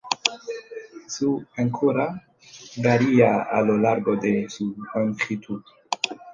[1.05, 2.23] Su anchura
[2.77, 5.61] varía a lo largo de su longitud.